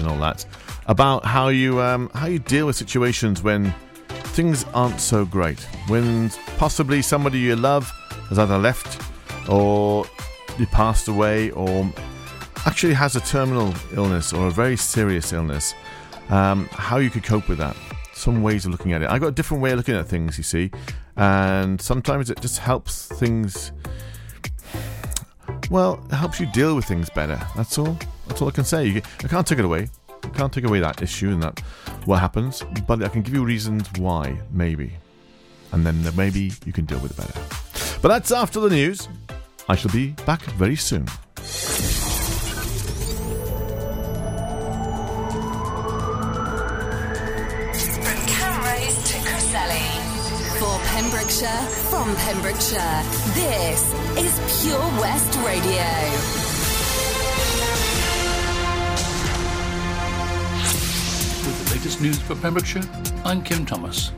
[0.00, 0.44] and all that,
[0.86, 3.74] about how you um, how you deal with situations when
[4.08, 7.90] things aren't so great, when possibly somebody you love
[8.28, 9.02] has either left
[9.48, 10.04] or
[10.58, 11.90] you passed away or
[12.66, 15.74] actually has a terminal illness or a very serious illness.
[16.28, 17.76] Um, how you could cope with that.
[18.14, 19.10] Some ways of looking at it.
[19.10, 20.70] I got a different way of looking at things, you see,
[21.16, 23.72] and sometimes it just helps things.
[25.70, 27.40] Well, it helps you deal with things better.
[27.56, 27.98] That's all.
[28.30, 29.02] That's all I can say.
[29.24, 29.88] I can't take it away.
[30.22, 31.58] I can't take away that issue and that
[32.04, 34.92] what happens, but I can give you reasons why, maybe,
[35.72, 37.98] and then maybe you can deal with it better.
[38.00, 39.08] But that's after the news.
[39.68, 41.06] I shall be back very soon.
[51.88, 53.02] From Pembrokeshire,
[53.34, 56.39] this is Pure West Radio.
[61.70, 62.82] Latest news for Pembrokeshire,
[63.24, 64.10] I'm Kim Thomas.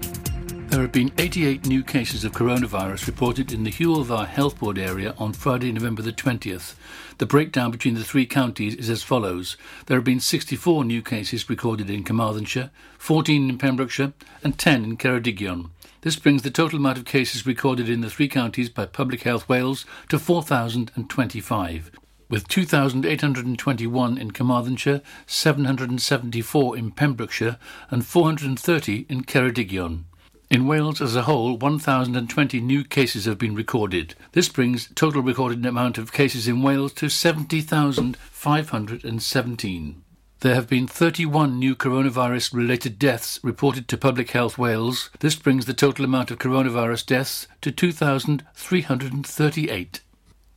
[0.68, 5.14] There have been 88 new cases of coronavirus reported in the Dda Health Board area
[5.18, 6.74] on Friday, November the 20th.
[7.18, 9.58] The breakdown between the three counties is as follows.
[9.84, 14.96] There have been 64 new cases recorded in Carmarthenshire, 14 in Pembrokeshire, and 10 in
[14.96, 15.68] Ceredigion.
[16.00, 19.46] This brings the total amount of cases recorded in the three counties by Public Health
[19.46, 21.90] Wales to 4,025
[22.32, 27.58] with 2,821 in Carmarthenshire, 774 in Pembrokeshire,
[27.90, 30.04] and 430 in Ceredigion.
[30.48, 34.14] In Wales as a whole, 1,020 new cases have been recorded.
[34.32, 40.02] This brings total recorded amount of cases in Wales to 70,517.
[40.40, 45.10] There have been 31 new coronavirus related deaths reported to Public Health Wales.
[45.20, 50.00] This brings the total amount of coronavirus deaths to 2,338.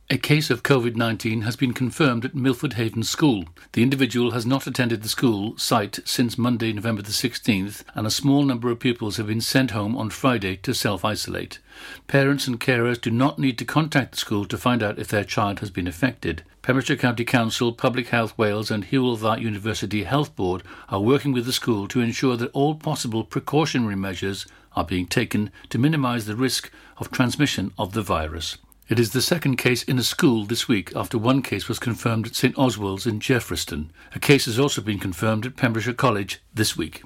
[0.08, 3.46] A case of COVID 19 has been confirmed at Milford Haven School.
[3.72, 8.10] The individual has not attended the school site since Monday, November the 16th, and a
[8.10, 11.58] small number of pupils have been sent home on Friday to self isolate.
[12.06, 15.24] Parents and carers do not need to contact the school to find out if their
[15.24, 16.44] child has been affected.
[16.62, 21.52] Pembrokeshire County Council, Public Health Wales, and Dda University Health Board are working with the
[21.52, 24.46] school to ensure that all possible precautionary measures
[24.76, 28.56] are being taken to minimise the risk of transmission of the virus.
[28.88, 32.28] It is the second case in a school this week after one case was confirmed
[32.28, 33.88] at St Oswald's in Jeffreyston.
[34.14, 37.02] A case has also been confirmed at Pembrokeshire College this week.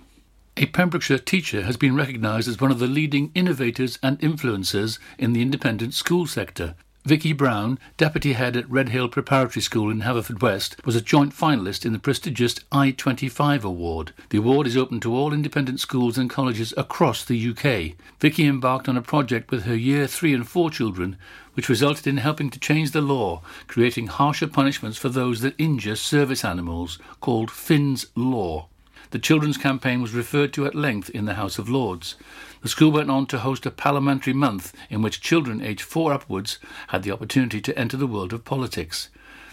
[0.58, 5.32] A Pembrokeshire teacher has been recognised as one of the leading innovators and influencers in
[5.32, 6.74] the independent school sector.
[7.06, 11.86] Vicky Brown, deputy head at Red Hill Preparatory School in Haverfordwest, was a joint finalist
[11.86, 14.12] in the prestigious I25 award.
[14.28, 17.97] The award is open to all independent schools and colleges across the UK.
[18.20, 21.16] Vicky embarked on a project with her year 3 and 4 children
[21.55, 25.97] which resulted in helping to change the law, creating harsher punishments for those that injure
[25.97, 28.69] service animals, called Finn's Law.
[29.11, 32.15] The children's campaign was referred to at length in the House of Lords.
[32.62, 36.59] The school went on to host a parliamentary month in which children aged four upwards
[36.89, 39.09] had the opportunity to enter the world of politics.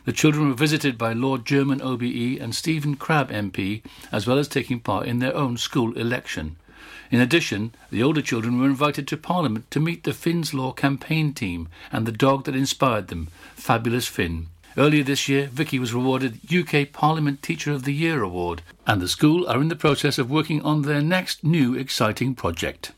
[0.05, 3.81] The children were visited by Lord German OBE and Stephen Crabb MP,
[4.11, 6.55] as well as taking part in their own school election.
[7.09, 11.33] In addition, the older children were invited to Parliament to meet the Finn's Law campaign
[11.33, 14.47] team and the dog that inspired them, Fabulous Finn.
[14.77, 19.07] Earlier this year, Vicky was awarded UK Parliament Teacher of the Year award, and the
[19.07, 22.91] school are in the process of working on their next new exciting project.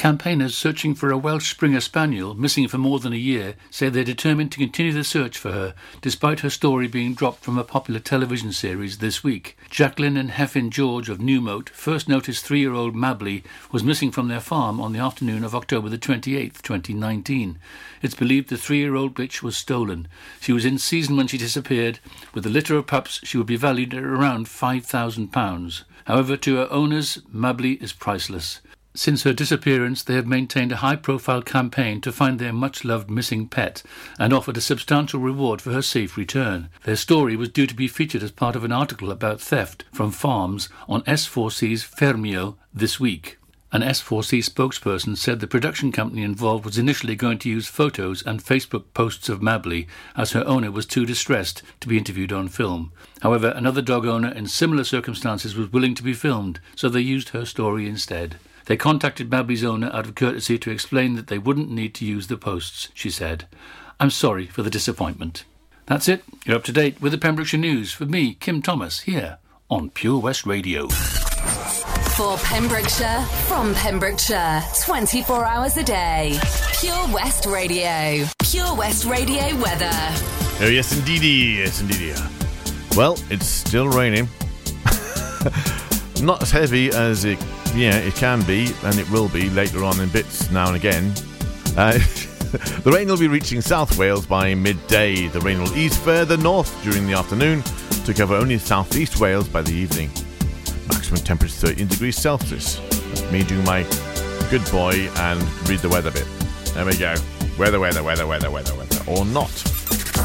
[0.00, 4.02] Campaigners searching for a Welsh Springer Spaniel, missing for more than a year, say they're
[4.02, 8.00] determined to continue the search for her, despite her story being dropped from a popular
[8.00, 9.58] television series this week.
[9.68, 14.28] Jacqueline and Heffin George of Newmoat first noticed three year old Mabley was missing from
[14.28, 17.58] their farm on the afternoon of October the 28th, 2019.
[18.00, 20.08] It's believed the three year old bitch was stolen.
[20.40, 21.98] She was in season when she disappeared.
[22.32, 25.82] With a litter of pups, she would be valued at around £5,000.
[26.06, 28.62] However, to her owners, Mabley is priceless.
[28.94, 33.08] Since her disappearance, they have maintained a high profile campaign to find their much loved
[33.08, 33.84] missing pet
[34.18, 36.68] and offered a substantial reward for her safe return.
[36.82, 40.10] Their story was due to be featured as part of an article about theft from
[40.10, 43.38] farms on S4C's Ffermio this week.
[43.72, 48.42] An S4C spokesperson said the production company involved was initially going to use photos and
[48.42, 52.90] Facebook posts of Mabley as her owner was too distressed to be interviewed on film.
[53.22, 57.28] However, another dog owner in similar circumstances was willing to be filmed, so they used
[57.28, 58.38] her story instead.
[58.70, 62.28] They contacted Mabley's owner out of courtesy to explain that they wouldn't need to use
[62.28, 63.48] the posts, she said.
[63.98, 65.42] I'm sorry for the disappointment.
[65.86, 66.22] That's it.
[66.46, 69.38] You're up to date with the Pembrokeshire News for me, Kim Thomas, here
[69.68, 70.86] on Pure West Radio.
[70.86, 76.38] For Pembrokeshire, from Pembrokeshire, 24 hours a day.
[76.78, 78.24] Pure West Radio.
[78.38, 79.90] Pure West Radio weather.
[80.60, 81.58] Oh, yes, indeedy.
[81.58, 82.14] Yes, indeedy.
[82.96, 84.28] Well, it's still raining.
[86.22, 87.42] Not as heavy as it,
[87.74, 91.12] yeah, it can be, and it will be later on in bits now and again.
[91.76, 91.92] Uh,
[92.82, 95.28] the rain will be reaching South Wales by midday.
[95.28, 97.62] The rain will ease further north during the afternoon
[98.04, 100.10] to cover only southeast Wales by the evening.
[100.88, 102.80] Maximum temperature 13 degrees Celsius.
[103.30, 103.82] Me do my
[104.50, 106.26] good boy and read the weather bit.
[106.74, 107.14] There we go.
[107.58, 109.50] Weather, weather, weather, weather, weather, weather, or not.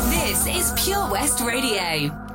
[0.09, 2.34] This is Pure West Radio.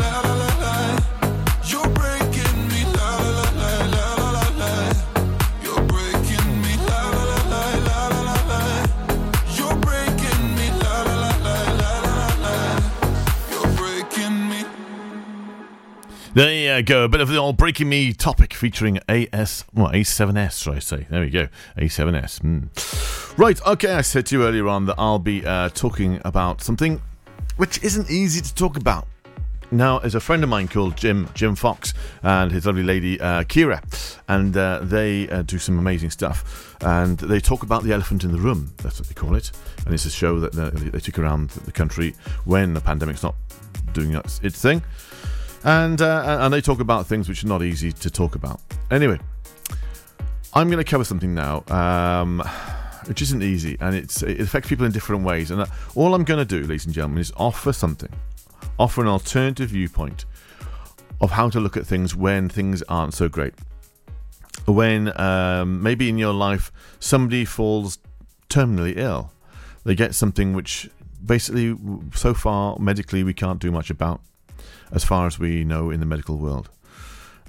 [16.33, 20.63] There you go, a bit of the old breaking me topic featuring AS, well, A7S,
[20.63, 21.05] should I say?
[21.09, 22.39] There we go, A7S.
[22.39, 23.37] Mm.
[23.37, 27.01] Right, okay, I said to you earlier on that I'll be uh, talking about something
[27.57, 29.09] which isn't easy to talk about.
[29.71, 31.93] Now, there's a friend of mine called Jim Jim Fox
[32.23, 33.83] and his lovely lady uh, Kira,
[34.29, 36.77] and uh, they uh, do some amazing stuff.
[36.81, 38.73] And they talk about the elephant in the room.
[38.77, 39.51] That's what they call it.
[39.85, 43.35] And it's a show that uh, they took around the country when the pandemic's not
[43.91, 44.81] doing its thing
[45.63, 48.59] and uh, and they talk about things which are not easy to talk about.
[48.89, 49.19] Anyway,
[50.53, 52.43] I'm going to cover something now, um,
[53.05, 55.51] which isn't easy, and it's it affects people in different ways.
[55.51, 55.65] And uh,
[55.95, 58.11] all I'm going to do, ladies and gentlemen, is offer something,
[58.79, 60.25] offer an alternative viewpoint
[61.19, 63.53] of how to look at things when things aren't so great.
[64.65, 67.99] When um, maybe in your life somebody falls
[68.49, 69.31] terminally ill,
[69.83, 70.89] they get something which
[71.23, 71.77] basically,
[72.13, 74.21] so far medically, we can't do much about
[74.91, 76.69] as far as we know in the medical world.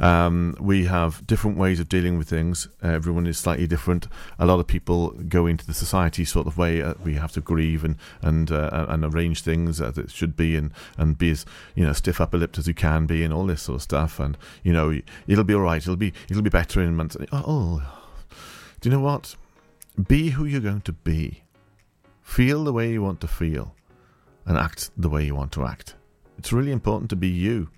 [0.03, 2.69] Um, we have different ways of dealing with things.
[2.83, 4.09] Everyone is slightly different.
[4.39, 6.83] A lot of people go into the society sort of way.
[6.83, 10.57] Uh, we have to grieve and and uh, and arrange things as it should be,
[10.57, 13.47] and and be as you know stiff upper lipped as you can be, and all
[13.47, 14.19] this sort of stuff.
[14.19, 15.81] And you know it'll be all right.
[15.81, 17.17] It'll be it'll be better in months.
[17.31, 17.83] Oh,
[18.81, 19.37] do you know what?
[20.09, 21.45] Be who you're going to be.
[22.23, 23.77] Feel the way you want to feel,
[24.47, 25.95] and act the way you want to act.
[26.39, 27.69] It's really important to be you.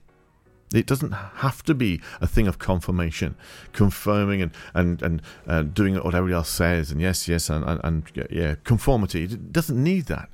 [0.75, 3.37] It doesn't have to be a thing of confirmation,
[3.73, 7.80] confirming and and and uh, doing what everybody else says, and yes, yes, and, and,
[7.84, 9.25] and yeah, conformity.
[9.25, 10.30] It doesn't need that.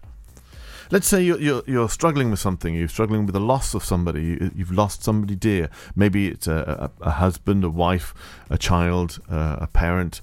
[0.92, 2.74] Let's say you're, you're, you're struggling with something.
[2.74, 4.22] You're struggling with the loss of somebody.
[4.22, 5.70] You, you've lost somebody dear.
[5.94, 8.12] Maybe it's a, a, a husband, a wife,
[8.48, 10.20] a child, uh, a parent.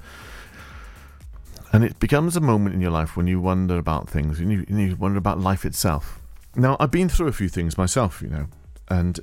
[1.71, 4.65] And it becomes a moment in your life when you wonder about things and you,
[4.67, 6.19] and you wonder about life itself.
[6.59, 8.47] Now, I've been through a few things myself, you know,
[8.89, 9.19] and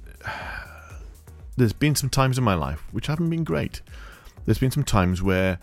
[1.57, 3.83] there's been some times in my life which haven't been great.
[4.45, 5.59] There's been some times where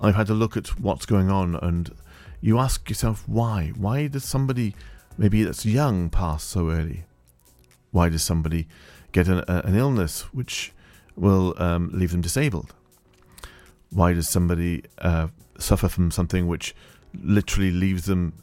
[0.00, 1.92] I've had to look at what's going on and
[2.40, 3.72] you ask yourself why?
[3.76, 4.76] Why does somebody,
[5.18, 7.06] maybe that's young, pass so early?
[7.90, 8.68] Why does somebody
[9.10, 10.72] get an, an illness which
[11.16, 12.72] will um, leave them disabled?
[13.90, 15.28] Why does somebody uh,
[15.58, 16.72] suffer from something which
[17.20, 18.34] literally leaves them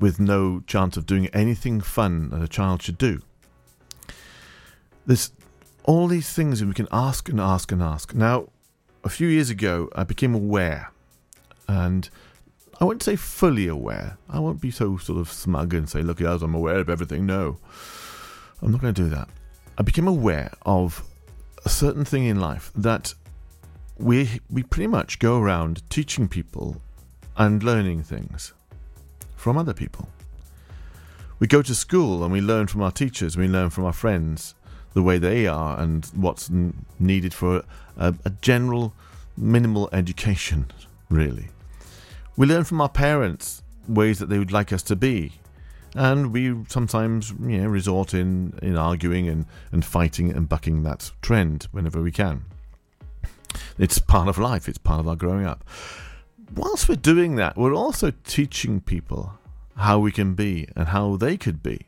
[0.00, 3.20] with no chance of doing anything fun that a child should do?
[5.06, 5.32] There's
[5.84, 8.14] all these things that we can ask and ask and ask.
[8.14, 8.48] Now,
[9.04, 10.90] a few years ago, I became aware,
[11.68, 12.08] and
[12.80, 14.18] I won't say fully aware.
[14.28, 17.26] I won't be so sort of smug and say, look, yes, I'm aware of everything.
[17.26, 17.58] No,
[18.62, 19.28] I'm not going to do that.
[19.78, 21.02] I became aware of
[21.64, 23.14] a certain thing in life that
[23.98, 26.80] we we pretty much go around teaching people
[27.36, 28.54] and learning things
[29.40, 30.06] from other people.
[31.38, 34.54] We go to school and we learn from our teachers, we learn from our friends
[34.92, 36.50] the way they are and what's
[36.98, 37.64] needed for
[37.96, 38.92] a, a general
[39.38, 40.66] minimal education,
[41.08, 41.48] really.
[42.36, 45.32] We learn from our parents ways that they would like us to be.
[45.94, 51.12] And we sometimes you know, resort in, in arguing and, and fighting and bucking that
[51.22, 52.44] trend whenever we can.
[53.78, 55.64] It's part of life, it's part of our growing up.
[56.54, 59.38] Whilst we're doing that, we're also teaching people
[59.76, 61.86] how we can be and how they could be.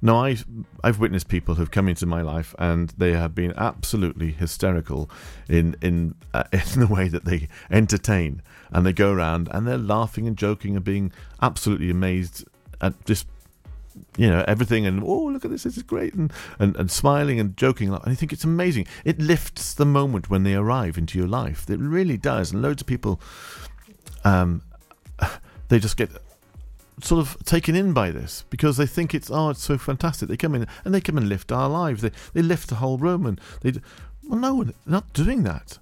[0.00, 0.44] Now, I've,
[0.82, 5.08] I've witnessed people who've come into my life and they have been absolutely hysterical
[5.48, 9.78] in in uh, in the way that they entertain, and they go around and they're
[9.78, 11.10] laughing and joking and being
[11.40, 12.44] absolutely amazed
[12.82, 13.26] at just
[14.16, 17.40] you know everything and oh look at this this is great and, and and smiling
[17.40, 17.88] and joking.
[17.88, 18.86] And I think it's amazing.
[19.06, 21.70] It lifts the moment when they arrive into your life.
[21.70, 22.52] It really does.
[22.52, 23.20] And loads of people
[24.24, 24.62] um
[25.68, 26.10] they just get
[27.02, 30.28] sort of taken in by this because they think it's oh it's so fantastic.
[30.28, 32.02] They come in and they come and lift our lives.
[32.02, 33.72] They they lift the whole room and they
[34.22, 35.78] well no they're not doing that.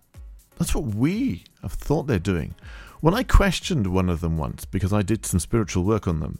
[0.58, 2.54] That's what we have thought they're doing.
[3.00, 6.38] When I questioned one of them once because I did some spiritual work on them,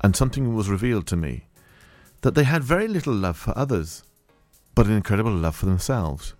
[0.00, 1.44] and something was revealed to me
[2.22, 4.02] that they had very little love for others,
[4.74, 6.34] but an incredible love for themselves.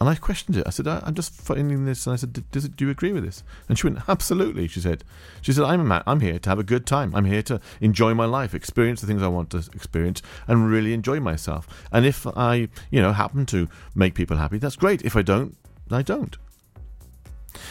[0.00, 0.66] And I questioned it.
[0.66, 2.06] I said, I, am just finding this.
[2.06, 3.42] And I said, Does it, do you agree with this?
[3.68, 4.66] And she went, Absolutely.
[4.66, 5.04] She said,
[5.42, 6.02] She said, I'm a man.
[6.06, 7.14] I'm here to have a good time.
[7.14, 10.94] I'm here to enjoy my life, experience the things I want to experience, and really
[10.94, 11.68] enjoy myself.
[11.92, 15.02] And if I, you know, happen to make people happy, that's great.
[15.02, 15.56] If I don't,
[15.90, 16.36] I don't.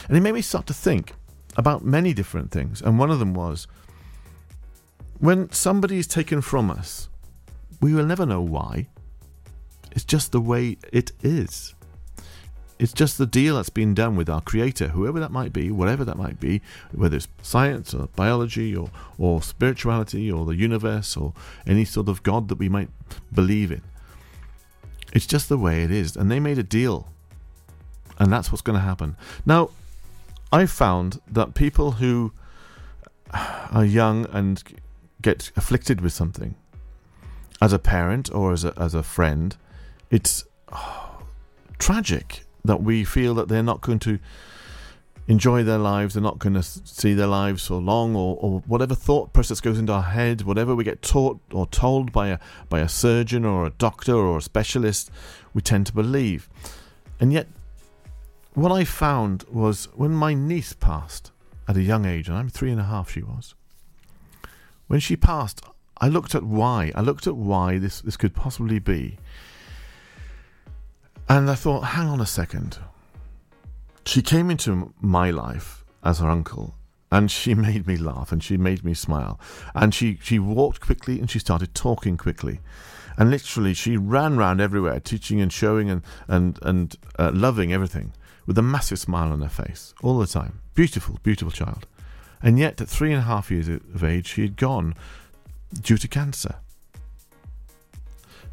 [0.07, 1.13] And it made me start to think
[1.57, 2.79] about many different things.
[2.79, 3.67] And one of them was
[5.17, 7.09] when somebody is taken from us,
[7.81, 8.87] we will never know why.
[9.91, 11.73] It's just the way it is.
[12.79, 16.05] It's just the deal that's been done with our creator, whoever that might be, whatever
[16.05, 16.61] that might be,
[16.93, 21.33] whether it's science or biology or, or spirituality or the universe or
[21.67, 22.89] any sort of God that we might
[23.33, 23.81] believe in.
[25.11, 26.15] It's just the way it is.
[26.15, 27.09] And they made a deal.
[28.17, 29.17] And that's what's going to happen.
[29.45, 29.71] Now,
[30.51, 32.31] I found that people who
[33.33, 34.63] are young and
[35.21, 36.55] get afflicted with something,
[37.61, 39.57] as a parent or as a, as a friend,
[40.09, 41.23] it's oh,
[41.77, 44.19] tragic that we feel that they're not going to
[45.27, 48.95] enjoy their lives, they're not going to see their lives for long, or, or whatever
[48.95, 52.79] thought process goes into our head, whatever we get taught or told by a by
[52.79, 55.11] a surgeon or a doctor or a specialist,
[55.53, 56.49] we tend to believe.
[57.19, 57.47] And yet,
[58.53, 61.31] what I found was when my niece passed
[61.67, 63.53] at a young age, and I'm three and a half, she was.
[64.87, 65.61] When she passed,
[66.01, 66.91] I looked at why.
[66.95, 69.17] I looked at why this, this could possibly be.
[71.29, 72.79] And I thought, hang on a second.
[74.03, 76.73] She came into my life as her uncle,
[77.11, 79.39] and she made me laugh and she made me smile.
[79.75, 82.59] And she, she walked quickly and she started talking quickly.
[83.15, 88.13] And literally, she ran round everywhere, teaching and showing and, and, and uh, loving everything
[88.47, 90.61] with a massive smile on her face all the time.
[90.73, 91.85] Beautiful, beautiful child.
[92.41, 94.95] And yet, at three and a half years of age, she had gone
[95.81, 96.55] due to cancer.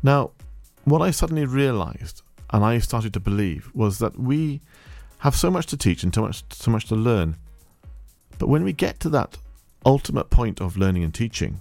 [0.02, 0.32] Now,
[0.84, 4.60] what I suddenly realized and I started to believe was that we
[5.18, 7.36] have so much to teach and so much so much to learn.
[8.38, 9.38] But when we get to that
[9.84, 11.60] ultimate point of learning and teaching,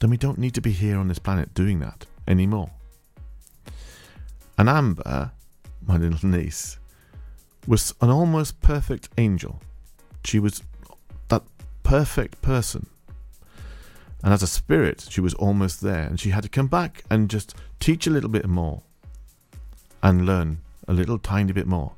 [0.00, 2.70] then we don't need to be here on this planet doing that anymore.
[4.58, 5.32] And Amber,
[5.86, 6.78] my little niece,
[7.66, 9.60] was an almost perfect angel.
[10.24, 10.62] She was
[11.28, 11.42] that
[11.82, 12.86] perfect person.
[14.22, 16.02] And as a spirit, she was almost there.
[16.02, 18.82] And she had to come back and just teach a little bit more
[20.02, 21.92] and learn a little tiny bit more.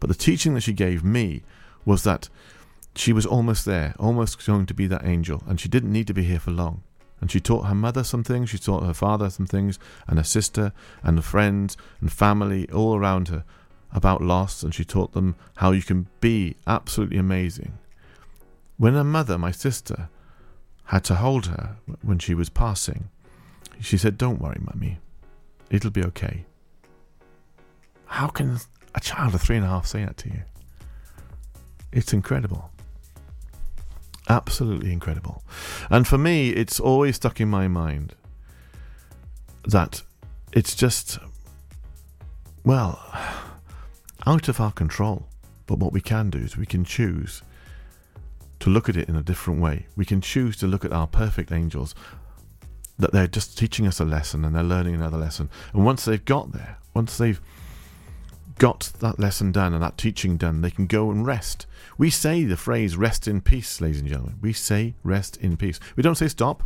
[0.00, 1.42] But the teaching that she gave me
[1.84, 2.28] was that
[2.94, 6.14] she was almost there, almost going to be that angel, and she didn't need to
[6.14, 6.82] be here for long.
[7.20, 10.24] And she taught her mother some things, she taught her father some things, and her
[10.24, 13.44] sister, and her friends, and family all around her
[13.92, 17.78] about loss, and she taught them how you can be absolutely amazing.
[18.76, 20.08] When her mother, my sister,
[20.86, 23.08] had to hold her when she was passing,
[23.80, 24.98] she said, Don't worry, mummy,
[25.70, 26.44] it'll be okay.
[28.12, 28.58] How can
[28.94, 30.42] a child of three and a half say that to you?
[31.92, 32.70] It's incredible.
[34.28, 35.42] Absolutely incredible.
[35.88, 38.14] And for me, it's always stuck in my mind
[39.66, 40.02] that
[40.52, 41.20] it's just,
[42.64, 43.00] well,
[44.26, 45.26] out of our control.
[45.66, 47.42] But what we can do is we can choose
[48.60, 49.86] to look at it in a different way.
[49.96, 51.94] We can choose to look at our perfect angels,
[52.98, 55.48] that they're just teaching us a lesson and they're learning another lesson.
[55.72, 57.40] And once they've got there, once they've
[58.58, 61.66] got that lesson done and that teaching done, they can go and rest.
[61.98, 64.38] We say the phrase rest in peace, ladies and gentlemen.
[64.40, 65.80] We say rest in peace.
[65.96, 66.62] We don't say stop.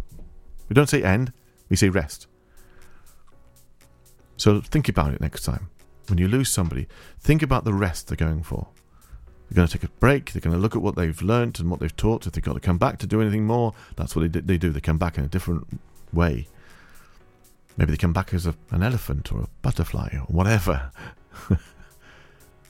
[0.68, 1.32] We don't say end.
[1.68, 2.26] We say rest.
[4.36, 5.68] So think about it next time.
[6.08, 6.86] When you lose somebody,
[7.20, 8.68] think about the rest they're going for.
[9.48, 10.32] They're going to take a break.
[10.32, 12.26] They're going to look at what they've learnt and what they've taught.
[12.26, 14.70] If they've got to come back to do anything more, that's what they, do.
[14.70, 15.66] They come back in a different
[16.12, 16.48] way.
[17.76, 20.90] Maybe they come back as a, an elephant or a butterfly or whatever.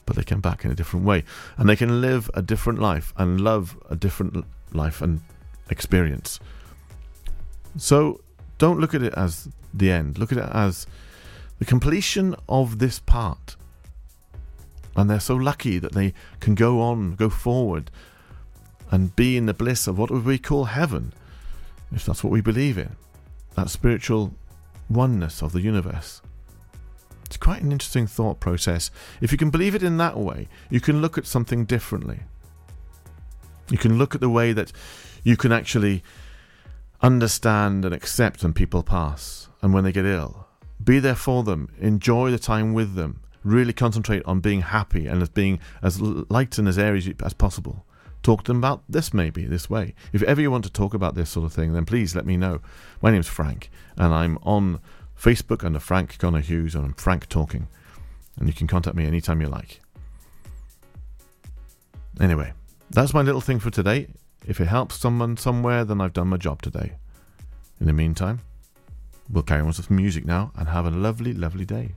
[0.07, 1.23] but they come back in a different way.
[1.57, 5.21] And they can live a different life and love a different life and
[5.69, 6.39] experience.
[7.77, 8.21] So
[8.57, 10.17] don't look at it as the end.
[10.17, 10.87] Look at it as
[11.59, 13.55] the completion of this part.
[14.95, 17.91] And they're so lucky that they can go on, go forward,
[18.89, 21.13] and be in the bliss of what we call heaven,
[21.91, 22.95] if that's what we believe in.
[23.55, 24.33] That spiritual
[24.89, 26.21] oneness of the universe.
[27.27, 28.89] It's quite an interesting thought process.
[29.19, 32.21] If you can believe it in that way, you can look at something differently.
[33.69, 34.71] You can look at the way that
[35.23, 36.03] you can actually
[37.01, 40.47] understand and accept when people pass and when they get ill.
[40.81, 45.21] Be there for them, enjoy the time with them, really concentrate on being happy and
[45.21, 47.85] as being as light and as airy as possible.
[48.23, 49.95] Talk to them about this, maybe this way.
[50.13, 52.37] If ever you want to talk about this sort of thing, then please let me
[52.37, 52.61] know.
[53.01, 54.79] My name's Frank, and I'm on
[55.19, 57.67] Facebook under Frank Connor Hughes, and Frank Talking.
[58.37, 59.81] And you can contact me anytime you like.
[62.19, 62.53] Anyway,
[62.89, 64.07] that's my little thing for today.
[64.45, 66.93] If it helps someone somewhere, then I've done my job today.
[67.79, 68.41] In the meantime,
[69.29, 71.95] we'll carry on with some music now and have a lovely, lovely day.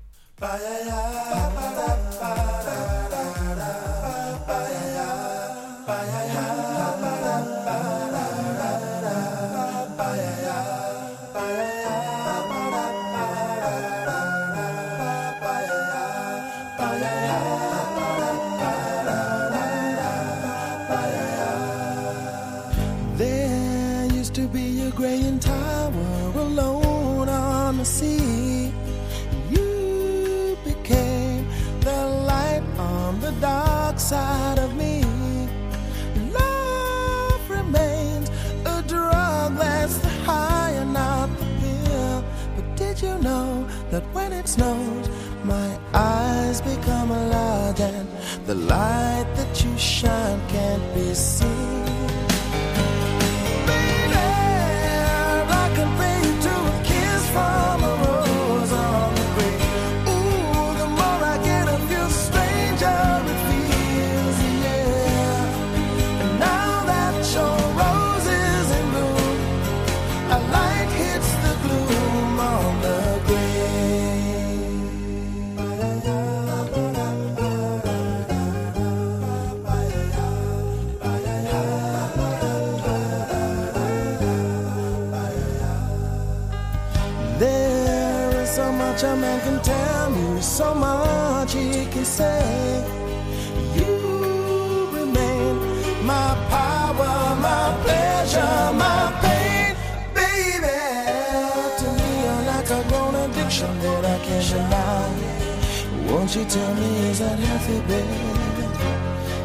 [44.40, 45.08] It snows,
[45.44, 48.08] my eyes become large and
[48.46, 51.99] the light that you shine can't be seen.
[106.40, 108.20] You tell me is that healthy, baby?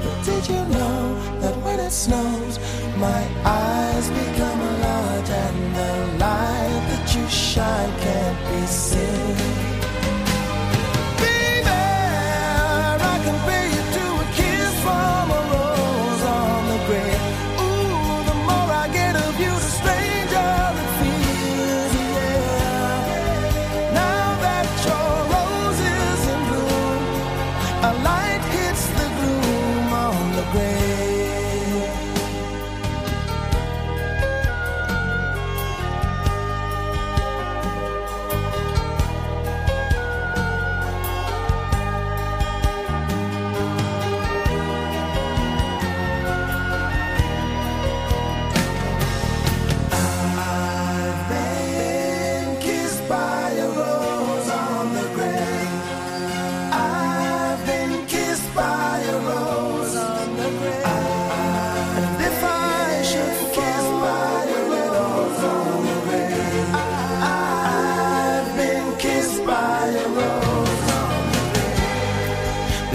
[0.04, 2.58] But did you know that when it snows,
[2.96, 5.92] my eyes become large and the
[6.24, 9.55] light that you shine can't be seen?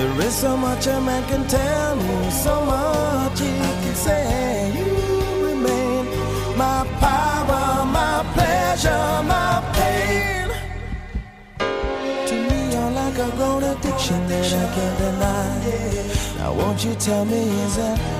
[0.01, 3.49] There's so much a man can tell me, so much he
[3.83, 4.73] can say.
[4.77, 6.07] You remain
[6.57, 10.49] my power, my pleasure, my pain.
[12.29, 16.39] To me, you're like a grown addiction that I can't deny.
[16.39, 18.20] Now, won't you tell me, is that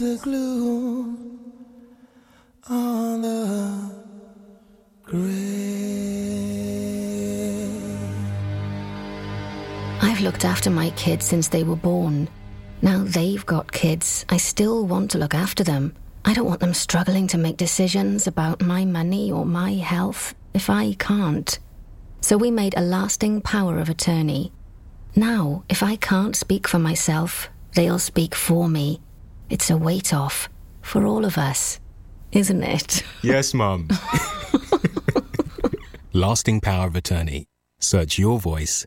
[0.00, 1.38] The gloom
[2.70, 3.90] on the
[5.02, 5.28] grave.
[10.00, 12.30] I've looked after my kids since they were born.
[12.80, 14.24] Now they've got kids.
[14.30, 15.94] I still want to look after them.
[16.24, 20.70] I don't want them struggling to make decisions about my money or my health if
[20.70, 21.58] I can't.
[22.22, 24.50] So we made a lasting power of attorney.
[25.14, 29.02] Now, if I can't speak for myself, they'll speak for me.
[29.50, 30.48] It's a weight off
[30.80, 31.80] for all of us,
[32.30, 33.02] isn't it?
[33.22, 33.88] Yes, Mum.
[36.12, 37.46] Lasting power of attorney.
[37.80, 38.86] Search your voice,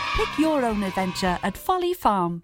[0.15, 2.43] Pick your own adventure at Folly Farm.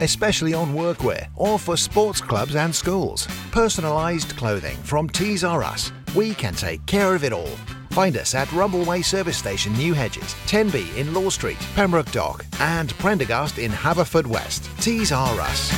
[0.00, 3.26] especially on workwear or for sports clubs and schools.
[3.50, 5.92] Personalised clothing from Tees R Us.
[6.14, 7.56] We can take care of it all.
[7.90, 12.90] Find us at Rumbleway Service Station, New Hedges, 10B in Law Street, Pembroke Dock, and
[12.98, 14.68] Prendergast in Haverfordwest.
[14.80, 15.72] Tees R Us.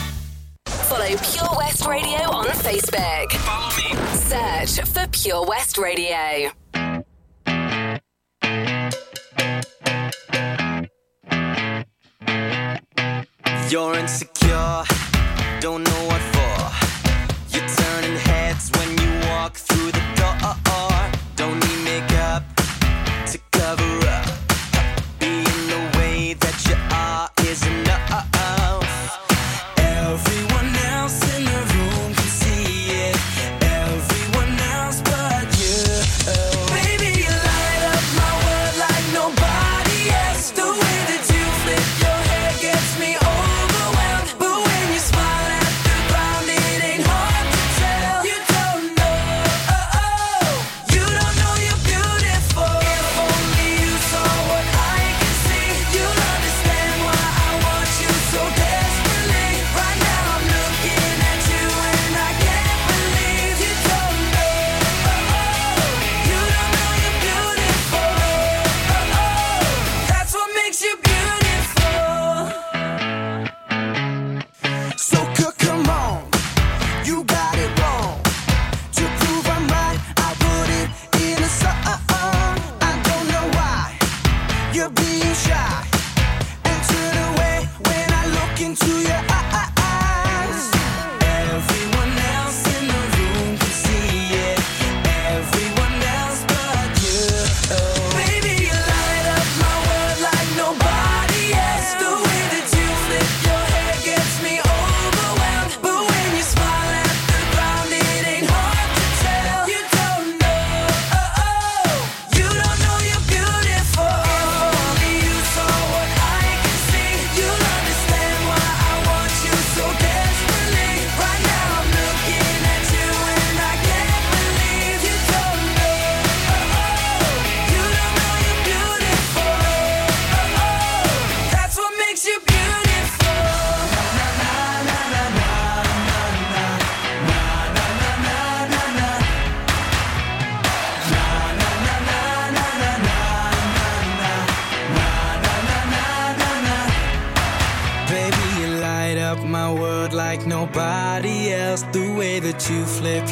[0.66, 3.32] Follow Pure West Radio on Facebook.
[3.32, 4.16] Follow me.
[4.16, 6.50] Search for Pure West Radio.
[13.70, 14.82] You're insecure,
[15.60, 16.39] don't know what for.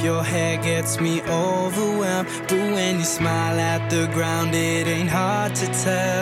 [0.09, 2.29] Your hair gets me overwhelmed.
[2.49, 6.18] But when you smile at the ground, it ain't hard to tell.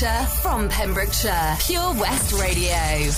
[0.00, 3.10] Pembrokeshire, from Pembrokeshire, Pure West Radio.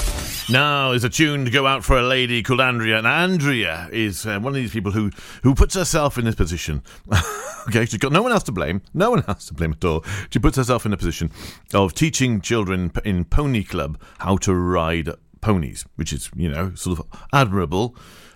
[0.53, 4.27] Now is a tune to go out for a lady called Andrea, and Andrea is
[4.27, 5.13] uh, one of these people who
[5.45, 6.83] who puts herself in this position.
[7.69, 10.05] okay, she's got no one else to blame, no one else to blame at all.
[10.31, 11.31] She puts herself in a position
[11.73, 16.99] of teaching children in Pony Club how to ride ponies, which is you know sort
[16.99, 17.95] of admirable.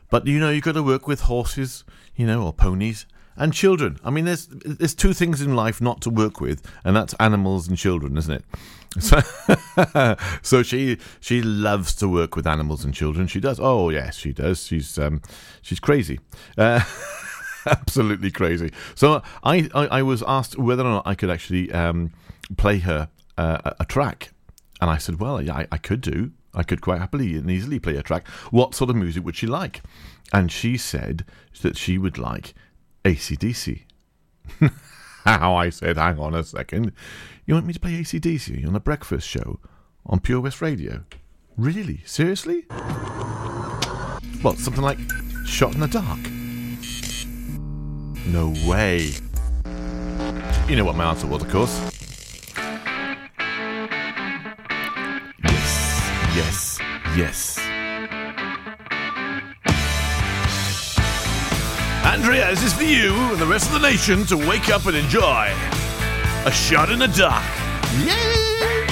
[0.08, 3.06] But you know you've got to work with horses, you know, or ponies.
[3.36, 3.98] And children.
[4.02, 7.68] I mean, there's there's two things in life not to work with, and that's animals
[7.68, 8.44] and children, isn't it?
[8.98, 9.20] So,
[10.42, 13.26] so she she loves to work with animals and children.
[13.26, 13.60] She does.
[13.60, 14.64] Oh yes, she does.
[14.64, 15.20] She's um
[15.60, 16.18] she's crazy.
[16.56, 16.80] Uh,
[17.66, 18.72] absolutely crazy.
[18.94, 22.12] So I, I, I was asked whether or not I could actually um,
[22.56, 24.32] play her uh, a- track,
[24.80, 26.32] and I said, well, yeah, I, I could do.
[26.54, 28.26] I could quite happily and easily play a track.
[28.50, 29.82] What sort of music would she like?
[30.32, 31.26] And she said
[31.60, 32.54] that she would like
[33.06, 33.82] ACDC.
[35.24, 36.92] How I said, hang on a second.
[37.46, 39.60] You want me to play ACDC on a breakfast show
[40.04, 41.04] on Pure West Radio?
[41.56, 42.02] Really?
[42.04, 42.62] Seriously?
[44.42, 44.98] What, something like
[45.46, 46.18] Shot in the Dark?
[48.26, 49.12] No way.
[50.68, 51.80] You know what my answer was, of course.
[55.44, 56.00] Yes,
[56.34, 56.78] yes,
[57.16, 57.65] yes.
[62.16, 64.96] Andrea, is this for you and the rest of the nation to wake up and
[64.96, 65.52] enjoy?
[66.46, 67.44] A shot in the dark.
[67.98, 68.85] Yay!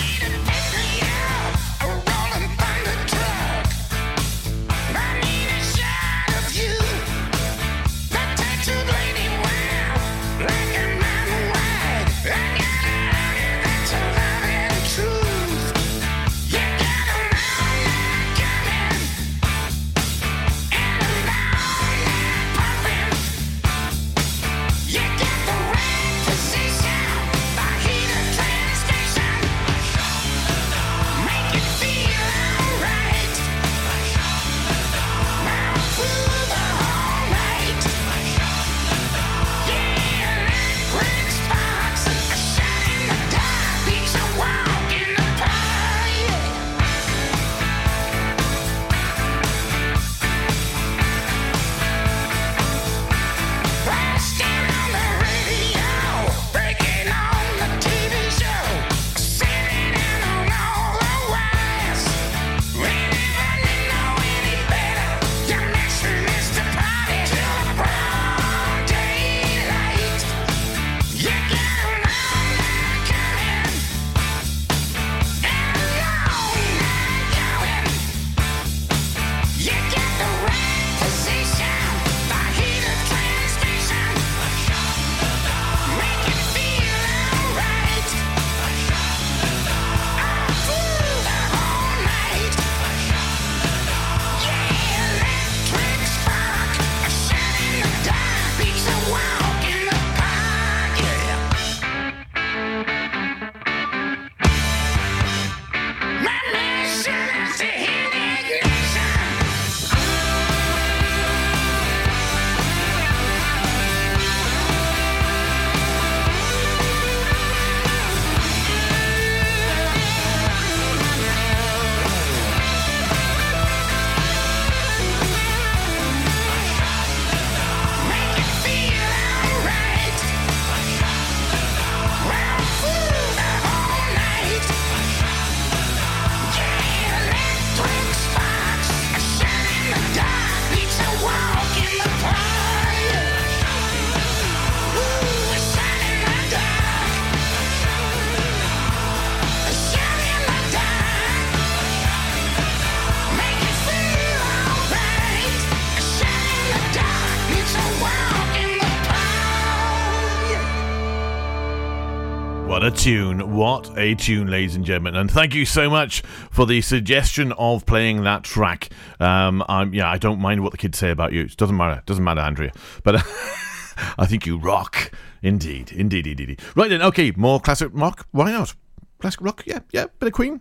[163.55, 165.14] What a tune, ladies and gentlemen.
[165.14, 168.88] And thank you so much for the suggestion of playing that track.
[169.21, 171.43] Um, I'm, yeah, I don't mind what the kids say about you.
[171.43, 172.01] It doesn't matter.
[172.01, 172.73] It doesn't matter, Andrea.
[173.05, 173.14] But
[174.19, 175.12] I think you rock.
[175.40, 175.93] Indeed.
[175.93, 176.49] Indeed, indeed.
[176.51, 176.62] indeed.
[176.75, 178.27] Right then, okay, more classic rock.
[178.33, 178.75] Why not?
[179.21, 179.62] Classic rock?
[179.67, 180.07] Yeah, yeah.
[180.19, 180.61] Bit of Queen.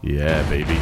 [0.00, 0.80] Yeah, baby.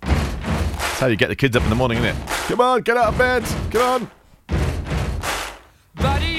[0.00, 2.28] That's how you get the kids up in the morning, isn't it?
[2.48, 3.44] Come on, get out of bed.
[3.70, 4.10] Come on.
[5.96, 6.38] Buddy,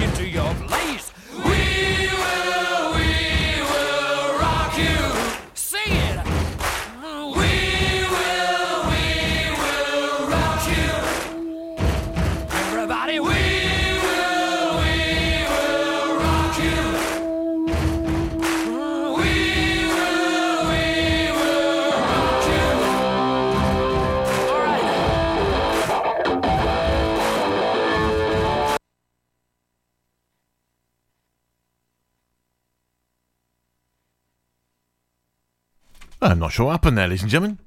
[36.23, 37.57] I'm not sure what happened there, ladies and gentlemen.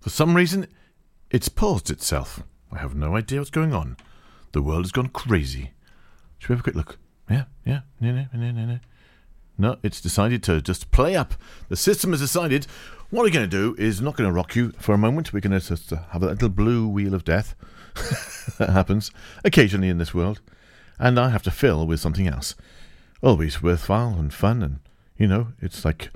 [0.00, 0.66] For some reason,
[1.30, 2.42] it's paused itself.
[2.72, 3.96] I have no idea what's going on.
[4.50, 5.70] The world has gone crazy.
[6.38, 6.98] Should we have a quick look?
[7.30, 8.78] Yeah, yeah, no, no, no, no, no.
[9.56, 11.34] No, it's decided to just play up.
[11.68, 12.66] The system has decided
[13.10, 15.32] what we're going to do is not going to rock you for a moment.
[15.32, 17.54] We're going to just uh, have a little blue wheel of death.
[18.58, 19.12] that happens
[19.44, 20.40] occasionally in this world.
[20.98, 22.56] And I have to fill with something else.
[23.22, 24.80] Always worthwhile and fun, and,
[25.16, 26.10] you know, it's like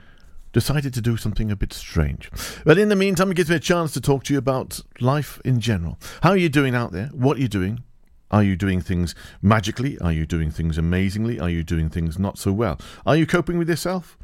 [0.57, 2.31] decided to do something a bit strange.
[2.65, 5.39] But in the meantime, it gives me a chance to talk to you about life
[5.45, 5.99] in general.
[6.23, 7.09] How are you doing out there?
[7.09, 7.85] What are you doing?
[8.31, 9.99] Are you doing things magically?
[9.99, 11.39] Are you doing things amazingly?
[11.39, 12.81] Are you doing things not so well?
[13.05, 14.17] Are you coping with yourself?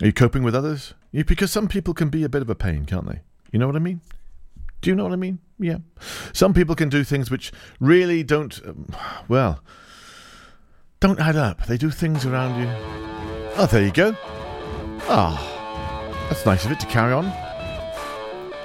[0.00, 0.94] Are you coping with others?
[1.10, 3.22] Yeah, because some people can be a bit of a pain, can't they?
[3.50, 4.00] You know what I mean?
[4.80, 5.40] Do you know what I mean?
[5.58, 5.78] Yeah.
[6.32, 7.50] Some people can do things which
[7.80, 8.86] really don't, um,
[9.26, 9.58] well,
[11.00, 11.66] don't add up.
[11.66, 12.68] They do things around you.
[13.56, 14.14] Oh, there you go.
[15.10, 17.32] Ah, that's nice of it to carry on.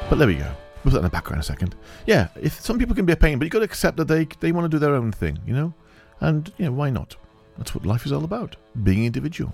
[0.10, 0.44] But there we go.
[0.84, 1.76] We'll put that in the background a second.
[2.06, 4.28] Yeah, if some people can be a pain, but you've got to accept that they
[4.42, 5.74] they want to do their own thing, you know?
[6.20, 7.16] And, yeah, why not?
[7.58, 8.58] That's what life is all about.
[8.84, 9.54] Being individual.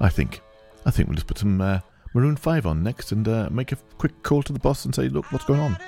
[0.00, 0.40] I think.
[0.84, 1.78] I think we'll just put some uh,
[2.12, 5.08] Maroon 5 on next and uh, make a quick call to the boss and say,
[5.08, 5.78] look, what's going on?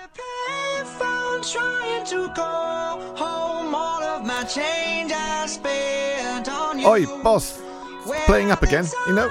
[6.79, 6.87] you.
[6.87, 7.61] Oi, boss.
[8.27, 9.31] Playing up again, you know?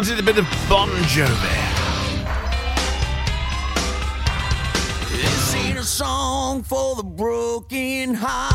[0.00, 1.28] Who fancies a bit of Bon Jovi?
[5.10, 8.49] This ain't a song for the broken hearted.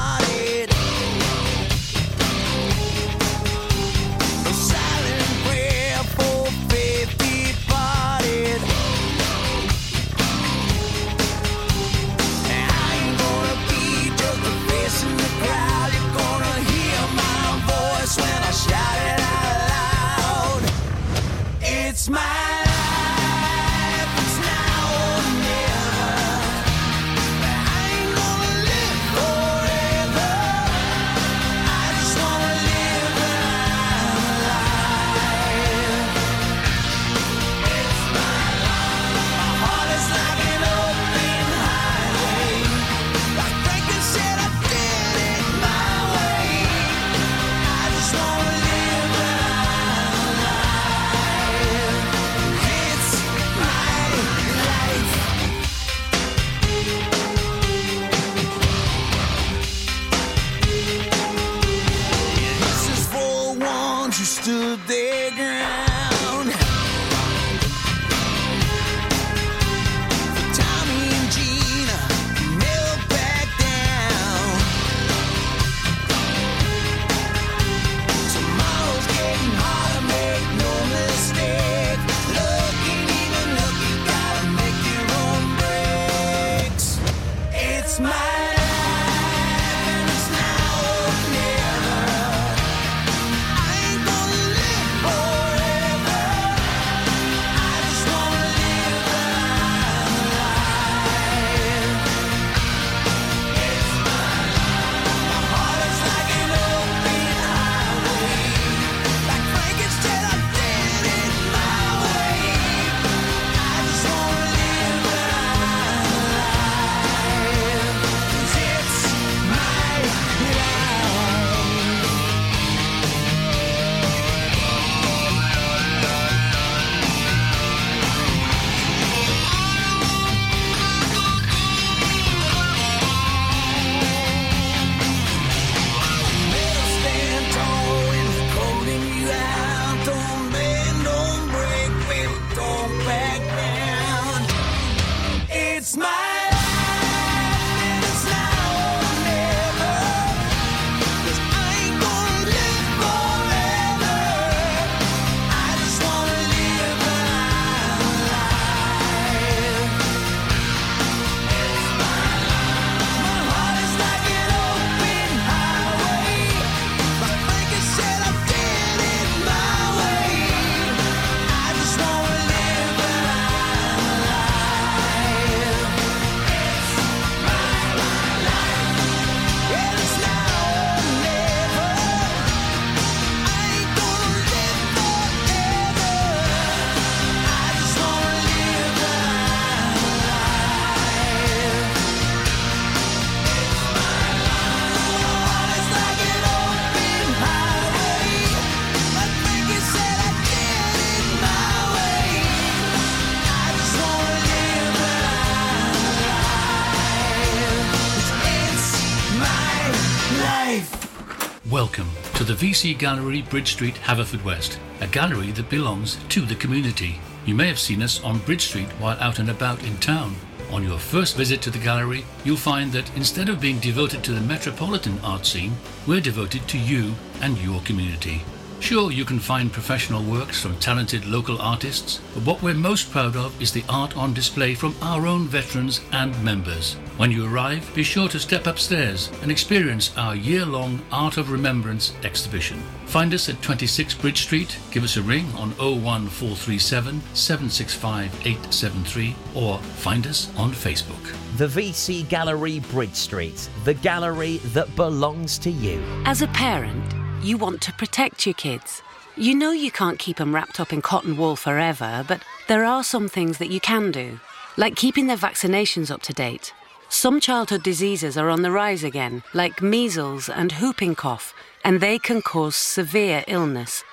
[212.76, 217.20] To Gallery, Bridge Street, Haverfordwest, a gallery that belongs to the community.
[217.46, 220.36] You may have seen us on Bridge Street while out and about in town.
[220.72, 224.34] On your first visit to the gallery, you'll find that instead of being devoted to
[224.34, 225.72] the metropolitan art scene,
[226.06, 228.42] we're devoted to you and your community.
[228.82, 233.38] Sure, you can find professional works from talented local artists, but what we're most proud
[233.38, 236.98] of is the art on display from our own veterans and members.
[237.18, 241.50] When you arrive, be sure to step upstairs and experience our year long Art of
[241.50, 242.78] Remembrance exhibition.
[243.06, 249.78] Find us at 26 Bridge Street, give us a ring on 01437 765 873, or
[249.78, 251.34] find us on Facebook.
[251.56, 256.04] The VC Gallery, Bridge Street, the gallery that belongs to you.
[256.26, 259.02] As a parent, you want to protect your kids.
[259.38, 263.06] You know you can't keep them wrapped up in cotton wool forever, but there are
[263.06, 264.38] some things that you can do,
[264.76, 266.74] like keeping their vaccinations up to date.
[267.10, 271.54] Some childhood diseases are on the rise again, like measles and whooping cough,
[271.84, 274.04] and they can cause severe illness.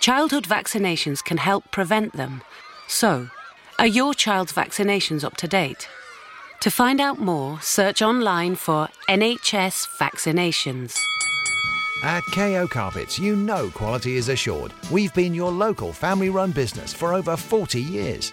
[0.00, 2.42] Childhood vaccinations can help prevent them.
[2.88, 3.28] So,
[3.78, 5.88] are your child's vaccinations up to date?
[6.60, 10.96] To find out more, search online for NHS vaccinations.
[12.02, 14.72] At KO Carpets, you know quality is assured.
[14.90, 18.32] We've been your local family run business for over 40 years.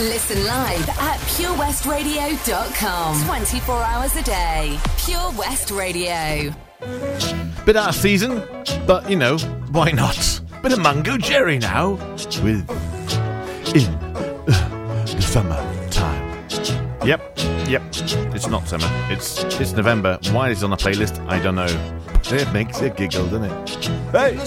[0.00, 3.22] Listen live at purewestradio.com.
[3.26, 4.78] 24 hours a day.
[4.96, 6.54] Pure West Radio.
[7.66, 8.42] Bit out of season,
[8.86, 9.36] but you know,
[9.72, 10.40] why not?
[10.62, 11.98] Bit of Mungo Jerry now
[12.42, 12.66] with
[13.76, 16.48] In uh, the Summer Time.
[17.06, 17.38] Yep,
[17.68, 17.82] yep,
[18.34, 18.88] it's not summer.
[19.10, 20.18] It's it's November.
[20.32, 21.22] Why is it on a playlist?
[21.28, 21.68] I don't know.
[22.24, 23.68] It makes you giggle, doesn't it?
[24.12, 24.38] Hey!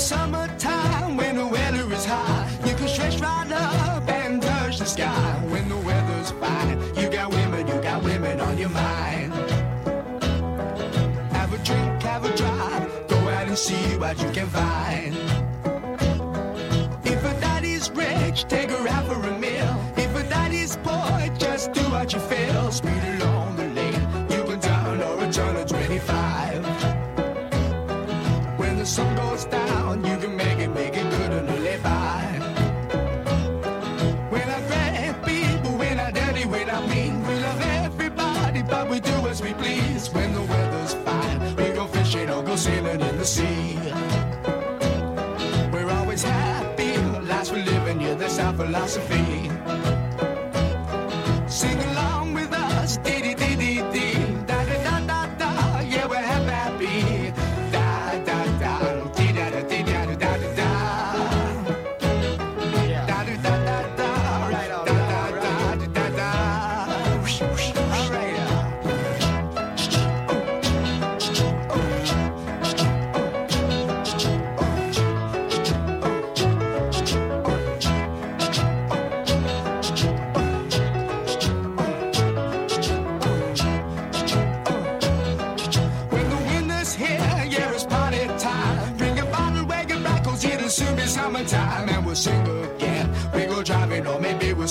[13.54, 15.16] And see what you can find.
[17.06, 19.74] If a daddy's rich, take her out for a meal.
[19.96, 22.72] If a daddy's poor, just do what you feel.
[22.72, 26.66] Speed along the lane, you can down or a of 25.
[28.58, 32.24] When the sun goes down, you can make it, make it good and live by.
[34.34, 39.00] When I grab people, when I dirty, when I mean, we love everybody, but we
[39.00, 40.10] do as we please.
[40.12, 43.78] When the weather's fine, we go fishing or go sailing in the sea.
[45.72, 46.98] We're always happy,
[47.32, 49.23] lives we live in, yeah, that's our philosophy.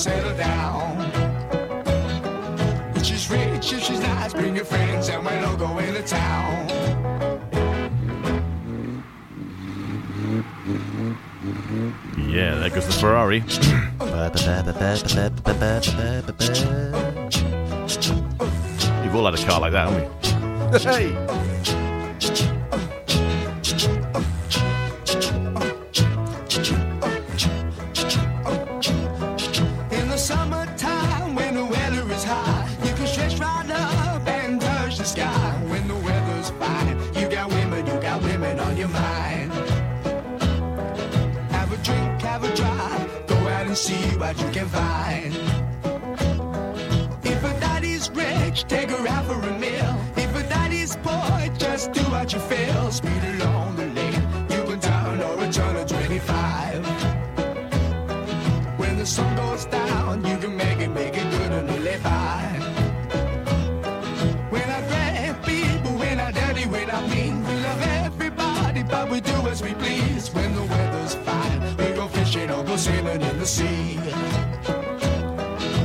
[0.02, 0.98] Settle down.
[2.96, 6.68] If she's rich, if she's nice, bring your friends, and we'll all go into town.
[12.18, 13.44] Yeah, there goes the Ferrari.
[19.04, 20.78] You've all had a car like that, haven't we?
[20.80, 21.31] Hey!
[37.42, 39.52] Got women, you got women on your mind.
[41.50, 45.34] Have a drink, have a drive, go out and see what you can find.
[47.24, 49.92] If a daddy's rich, take her out for a meal.
[50.16, 52.92] If a daddy's poor, just do what you feel.
[52.92, 56.86] Speed along the lane, you can down or a turn of 25.
[58.78, 59.81] When the sun goes down,
[69.12, 70.32] we do as we please.
[70.32, 73.98] When the weather's fine, we go fishing or go sailing in the sea.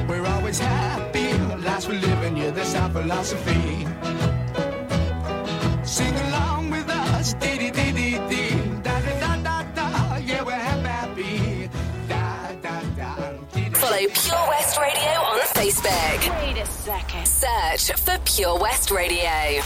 [0.08, 1.34] We're always happy,
[1.68, 3.86] lives we live in, yeah, that's our philosophy.
[5.84, 8.56] Sing along with us, dee dee dee dee dee,
[8.86, 11.70] da da da da da, yeah, we're happy.
[12.08, 12.24] Da
[12.64, 13.14] da da.
[13.82, 16.20] Follow Pure West Radio on Facebook.
[16.42, 17.28] Wait a second.
[17.28, 19.62] Search for Pure West Radio.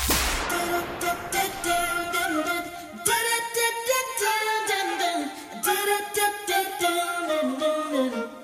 [6.82, 8.41] Da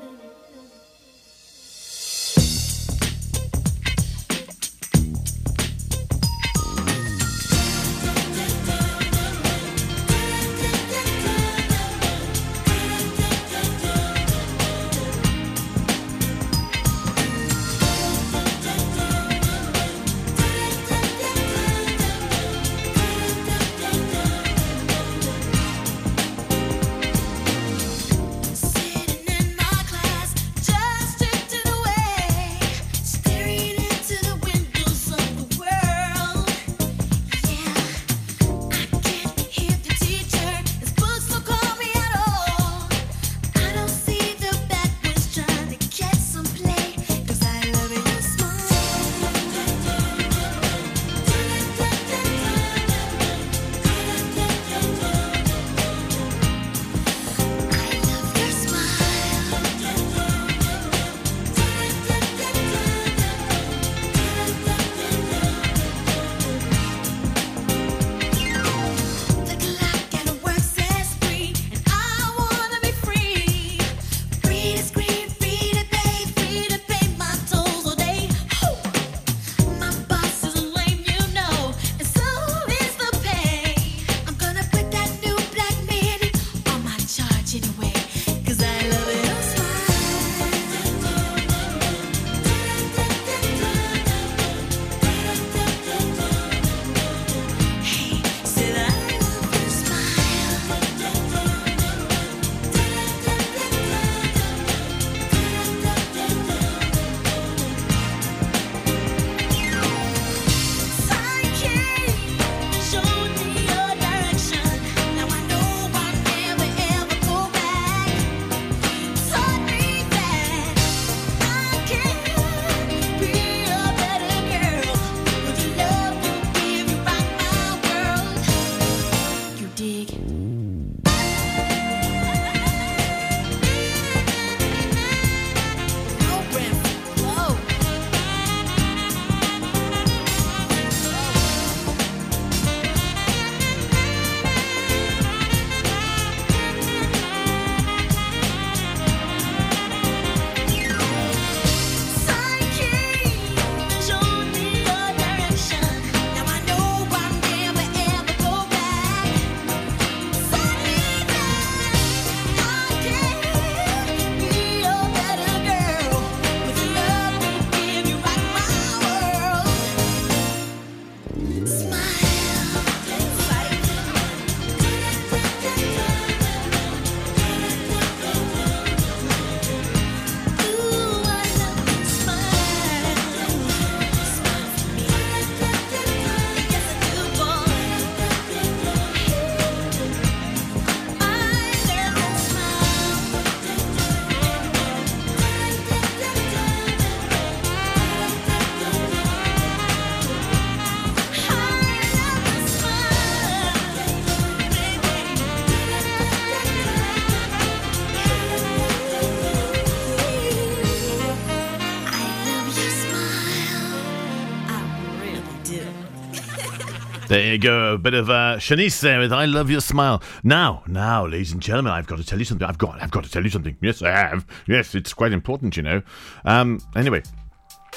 [217.51, 217.93] you go.
[217.93, 221.61] A bit of uh, Shanice there with "I Love Your Smile." Now, now, ladies and
[221.61, 222.67] gentlemen, I've got to tell you something.
[222.67, 223.77] I've got, I've got to tell you something.
[223.81, 224.45] Yes, I have.
[224.67, 226.01] Yes, it's quite important, you know.
[226.45, 227.23] Um, anyway,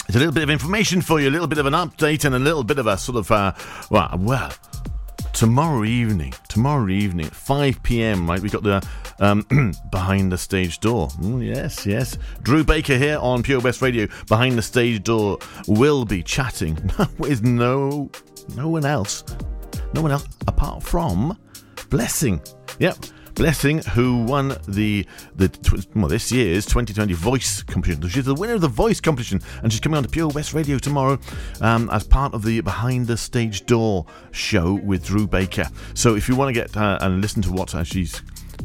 [0.07, 2.35] it's a little bit of information for you, a little bit of an update, and
[2.35, 3.53] a little bit of a sort of, uh,
[3.91, 4.53] well, well,
[5.33, 8.87] tomorrow evening, tomorrow evening at 5 p.m., right, we've got the
[9.21, 9.47] um,
[9.91, 11.09] behind the stage door.
[11.21, 12.19] Mm, yes, yes.
[12.43, 14.09] Drew Baker here on Pure West Radio.
[14.29, 15.39] Behind the stage door
[15.69, 16.79] will be chatting
[17.19, 18.11] with no,
[18.57, 19.25] no one else,
[19.95, 21.39] no one else apart from
[21.89, 22.41] Blessing.
[22.79, 22.97] Yep.
[23.35, 28.07] Blessing, who won the the well this year's 2020 Voice competition.
[28.09, 30.79] She's the winner of the Voice competition, and she's coming on to Pure West Radio
[30.79, 31.19] tomorrow
[31.61, 35.69] um, as part of the Behind the Stage Door show with Drew Baker.
[35.95, 38.21] So if you want to get uh, and listen to what uh, she's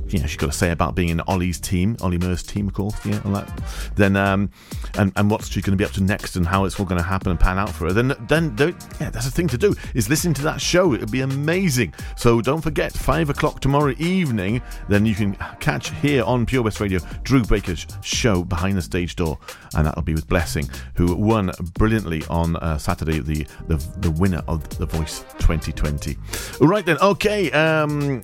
[0.10, 2.74] you know, she's got to say about being in Olly's team, Olly Murs' team, of
[2.74, 3.62] course, yeah, all that.
[3.96, 4.52] Then, um,
[4.98, 7.02] and and what she's going to be up to next, and how it's all going
[7.02, 7.94] to happen and pan out for her.
[7.94, 8.56] Then, then,
[9.00, 10.94] yeah, that's the thing to do is listen to that show.
[10.94, 11.94] It'll be amazing.
[12.18, 14.62] So don't forget, five o'clock tomorrow evening.
[14.90, 19.16] Then you can catch here on Pure West Radio Drew Baker's show behind the stage
[19.16, 19.38] door,
[19.76, 24.44] and that'll be with Blessing, who won brilliantly on uh, Saturday, the, the the winner
[24.48, 26.18] of the Voice 2020.
[26.62, 27.52] Right then, okay.
[27.52, 28.22] Um,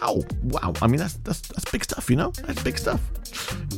[0.00, 0.72] wow, wow.
[0.80, 2.30] I mean, that's that's that's big stuff, you know.
[2.30, 3.00] That's big stuff.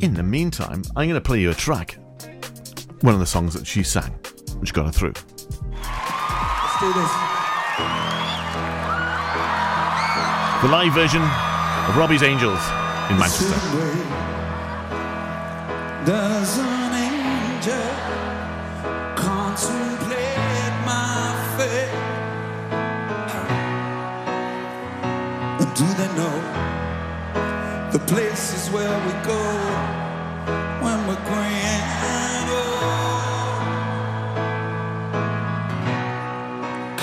[0.02, 1.98] In the meantime, I'm going to play you a track,
[3.04, 4.10] one of the songs that she sang,
[4.60, 5.12] which got her through.
[5.12, 7.12] Let's do this.
[10.62, 12.58] The live version of Robbie's Angels
[13.10, 13.60] in Manchester.
[16.06, 17.88] Does an angel
[19.16, 21.92] contemplate my fate?
[25.60, 26.36] Or do they know
[27.92, 29.42] the places where we go
[30.82, 31.83] when we're grand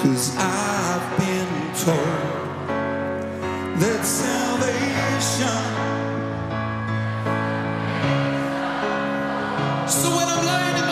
[0.02, 2.68] Cause I've been told
[3.80, 5.48] that salvation
[9.88, 10.91] So when I'm lying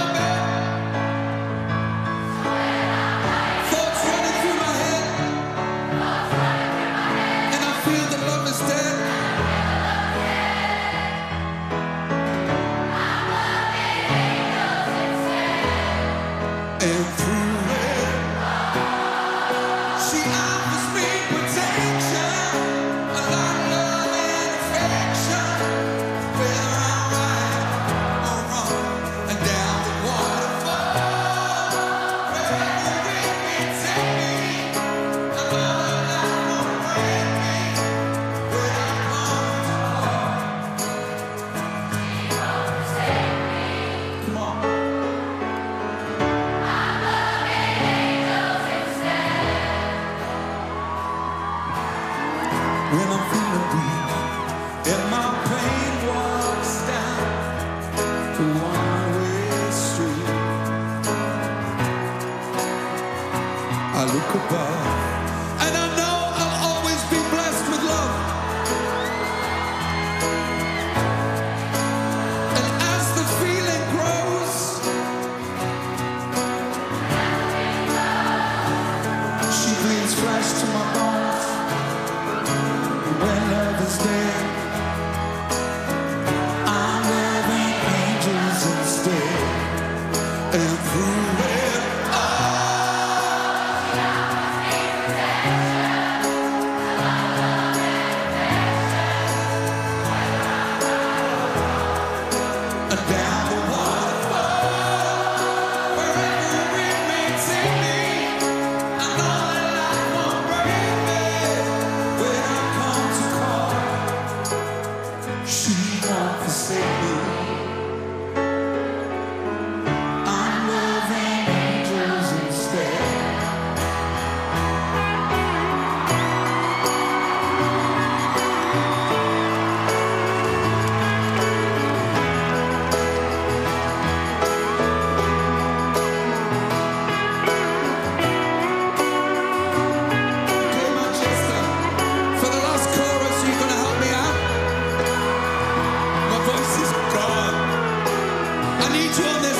[148.90, 149.59] I need you on this.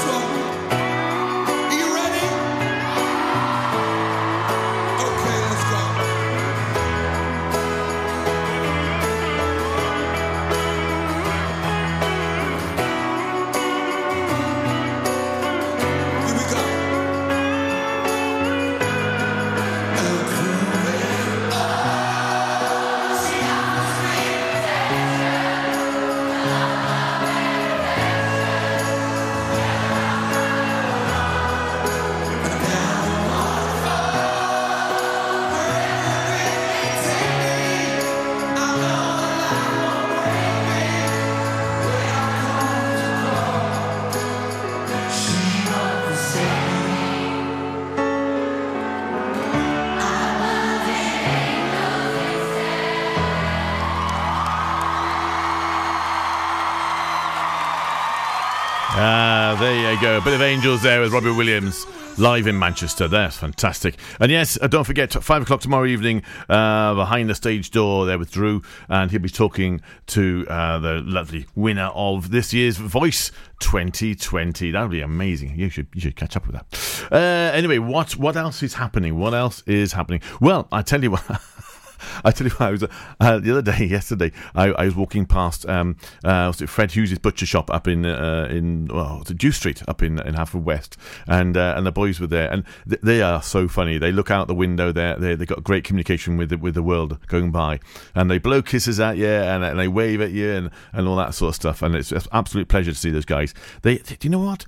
[60.20, 63.08] A bit of angels there with Robbie Williams live in Manchester.
[63.08, 63.96] That's fantastic.
[64.20, 68.20] And yes, uh, don't forget, five o'clock tomorrow evening, uh, behind the stage door there
[68.20, 73.32] with Drew, and he'll be talking to uh, the lovely winner of this year's Voice
[73.62, 74.72] 2020.
[74.72, 75.58] That'll be amazing.
[75.58, 77.14] You should you should catch up with that.
[77.14, 79.18] Uh, anyway, what what else is happening?
[79.18, 80.20] What else is happening?
[80.42, 81.24] Well, I tell you what.
[82.26, 82.84] I tell you what, I was
[83.20, 87.18] uh, the other day, yesterday, I, I was walking past um, uh, it Fred Hughes'
[87.20, 90.98] butcher shop up in uh, in well, it's Dew Street up in in Haverfordwest,
[91.28, 93.98] and uh, and the boys were there, and th- they are so funny.
[93.98, 96.84] They look out the window there, they they got great communication with the, with the
[96.84, 97.80] world going by,
[98.16, 101.16] and they blow kisses at you, and, and they wave at you, and, and all
[101.18, 103.54] that sort of stuff, and it's an absolute pleasure to see those guys.
[103.82, 104.66] They, they do you know what?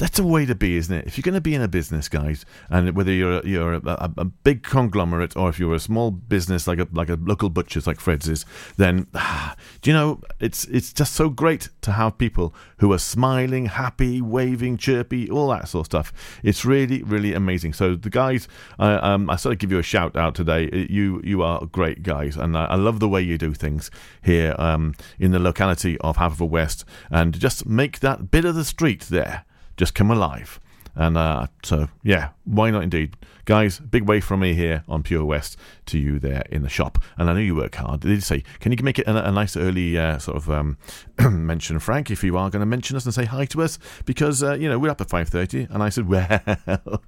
[0.00, 1.06] That's a way to be, isn't it?
[1.06, 4.10] If you're going to be in a business, guys, and whether you're you're a, a,
[4.16, 7.86] a, big conglomerate or if you're a small business like a like a local butcher's
[7.86, 8.46] like Fred's is,
[8.78, 12.98] then ah, do you know it's it's just so great to have people who are
[12.98, 16.40] smiling, happy, waving, chirpy, all that sort of stuff.
[16.42, 17.74] It's really really amazing.
[17.74, 18.48] So the guys,
[18.78, 20.86] uh, um, I sort of give you a shout out today.
[20.88, 23.90] You you are great guys, and I, I love the way you do things
[24.22, 29.02] here um, in the locality of Haverfordwest, and just make that bit of the street
[29.10, 29.44] there
[29.80, 30.60] just come alive.
[30.94, 33.16] And uh, so, yeah, why not indeed?
[33.46, 35.56] Guys, big wave from me here on Pure West
[35.86, 36.98] to you there in the shop.
[37.16, 38.00] And I know you work hard.
[38.00, 40.76] Did you say, can you make it a, a nice early uh, sort of um,
[41.18, 43.78] mention, Frank, if you are going to mention us and say hi to us?
[44.04, 45.70] Because, uh, you know, we're up at 5.30.
[45.70, 47.00] And I said, well,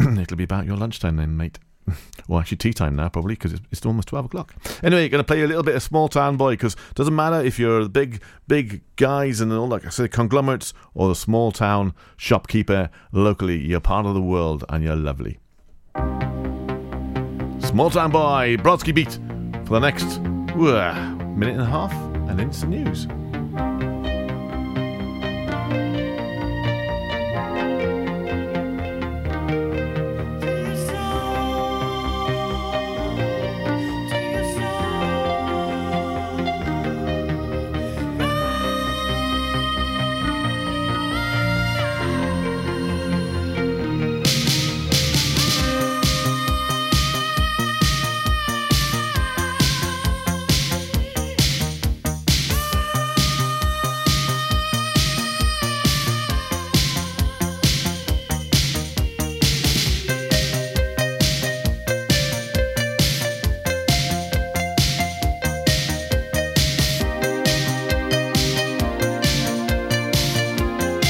[0.20, 1.60] it'll be about your lunchtime then, mate
[2.28, 4.54] well, actually, tea time now, probably, because it's, it's, almost 12 o'clock.
[4.82, 7.14] Anyway, you're going to play a little bit of Small Town Boy, because it doesn't
[7.14, 11.14] matter if you're the big, big guys and all, like I said, conglomerates, or the
[11.14, 15.38] small town shopkeeper locally, you're part of the world and you're lovely.
[17.60, 19.18] Small Town Boy, Bronski Beat,
[19.66, 21.92] for the next uh, minute and a half,
[22.28, 23.06] and then some news.